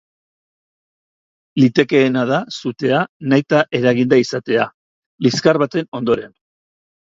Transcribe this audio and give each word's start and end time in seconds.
Litekeena 1.63 2.23
da 2.33 2.41
sutea 2.57 3.03
nahita 3.35 3.61
eraginda 3.83 4.21
izatea, 4.25 4.69
liskar 5.29 5.65
baten 5.67 5.95
ondoren. 6.03 6.39